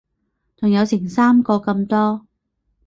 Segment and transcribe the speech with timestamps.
[0.57, 2.25] 仲有成三個咁多